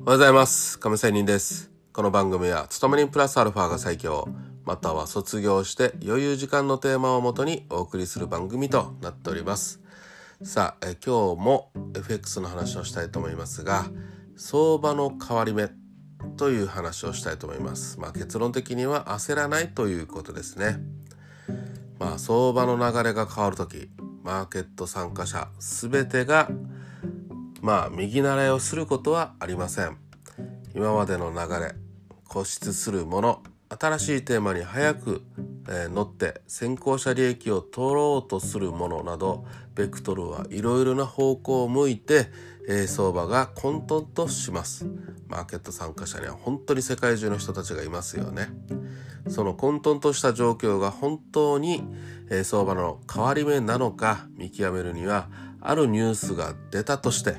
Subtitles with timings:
[0.00, 0.78] おはようございます。
[0.78, 1.70] 亀仙人です。
[1.92, 4.26] この番組は、勤め人プラスアルファが最強、
[4.64, 9.82] または卒業して余裕時間のテーマをもとにお送りする番組となっております。
[10.42, 13.84] さあ、え今日も FX の話をしたいと思いますが、
[14.36, 15.68] 相場の変わり目
[16.38, 18.00] という話をしたいと思います。
[18.00, 20.78] まあ結論的には焦らないということですね。
[21.98, 23.90] まあ相場の流れが変わるとき、
[24.24, 26.50] マーケット参加者すべてが
[27.60, 29.98] まあ右習いをすることはありません。
[30.74, 31.74] 今までの流れ
[32.28, 35.22] 固執するもの新しいテーマに早く、
[35.68, 42.26] えー乗って先行者利益を取ろうとするものなどベクトルはいろいろな方向を向いて、
[42.68, 44.86] えー相場が混沌とします。
[45.28, 48.48] マーケット参加者には本当に世界中の人たちがいますよね。
[49.28, 51.84] その混沌とした状況が本当に、
[52.30, 55.28] え相場の変わり目なのか見極めるには
[55.60, 57.36] あるニュースが出たとして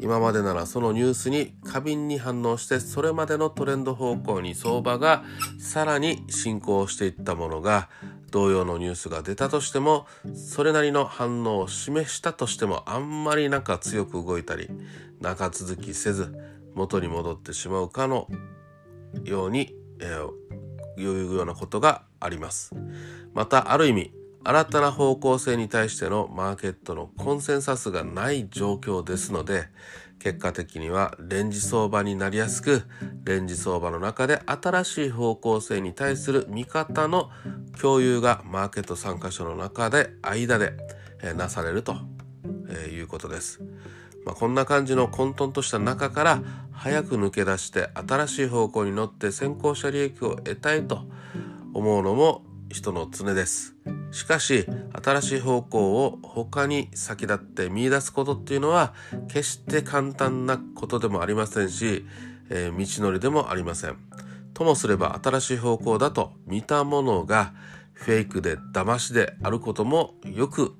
[0.00, 5.24] 今までならそのニュースに過敏に反応してそれまでのトレンド方向に相場が
[5.58, 7.88] さらに進行していったものが
[8.30, 14.68] 同様のニュースが出たとしてもそれなりの反応を示したとしてもあんまりなんか強く動いたり
[15.20, 16.32] 長続きせず
[16.74, 18.28] 元に戻ってしまうかの
[19.24, 20.47] ように、えー
[20.98, 22.74] いうようなことがあります。
[23.34, 24.12] またある意味
[24.44, 29.68] 新たな方向性に対してのマーケットのコンセンサスがない状況ですので
[30.18, 32.82] 結果的にはレンジ相場になりやすく
[33.24, 37.30] レンジ相場の中で新しい方向性に対する見方の
[37.80, 40.74] 共有がマーケット参加者の中で間で、
[41.36, 41.96] なされると、
[42.92, 43.60] いうことです。
[44.24, 46.42] まあ、こんな感じの混沌とした中から
[46.78, 51.02] 早く抜け出して新しい方向に乗って先行者利益を得たいと
[51.74, 53.74] 思うのも人の常です。
[54.12, 58.94] しかし新しい方向を他に先立って見出すことっていうのは
[59.26, 62.06] 決して簡単なことでもありませんし、
[62.48, 63.96] えー道のりでもありません。
[64.54, 67.54] ともすれば新しい方向だと見たものが
[67.92, 70.76] フェイクで騙しであることもよく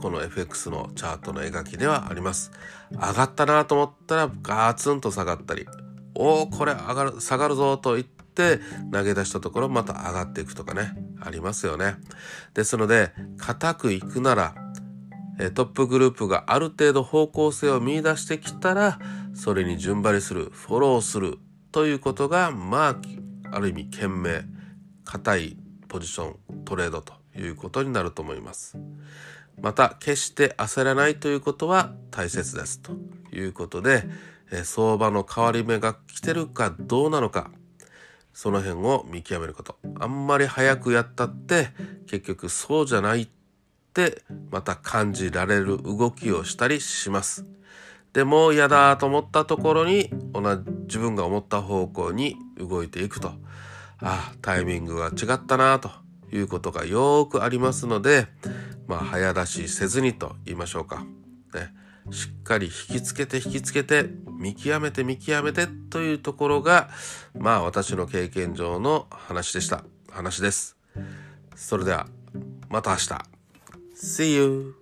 [0.00, 2.52] この FX のチャートの描きではあります。
[2.90, 5.66] 上がったなと思ったらガツンと下がったり、
[6.14, 8.60] おおこれ上がる、下がるぞと言って
[8.92, 11.96] 投げ出したところまた上がっていくとかね、ありますよね。
[12.54, 14.54] ですので、固くいくなら、
[15.54, 18.98] トップグループがある程度方向性を見出してきたら、
[19.34, 21.38] それに順張りする、フォローする
[21.72, 22.96] ということが、まあ、
[23.52, 24.42] ある意味賢明、
[25.04, 25.56] 硬い
[25.88, 28.78] ポジション、トレードということになると思います。
[29.60, 32.92] また決して焦らないということは大切ですと
[33.32, 34.04] いうことで、
[34.64, 37.50] 相場の変わり目が来てるかどうなのか
[38.32, 39.76] その辺を見極めること。
[39.98, 41.68] あんまり早くやったって
[42.06, 43.28] 結局そうじゃないっ
[43.92, 47.46] てまた感じられる動きをしたりします。
[48.12, 53.32] でも嫌だと思ったところに同じ自分が思った方向に動いていくと。
[54.02, 55.90] ああタイミングが違ったなと
[56.32, 58.28] いうことがよくありますので
[58.90, 61.04] まあ早出しせずにと言いましょうか、
[61.54, 61.72] ね、
[62.10, 66.90] しっかり引きつけて引きつけて見極めて見極めてというところが
[67.38, 69.84] まあ私の経験上の話でした。
[70.10, 70.76] 話です。
[71.54, 72.08] それでは
[72.68, 73.08] また明日。
[73.94, 74.79] See you!